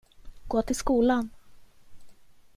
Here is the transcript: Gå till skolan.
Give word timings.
Gå 0.47 0.61
till 0.61 0.75
skolan. 0.75 1.29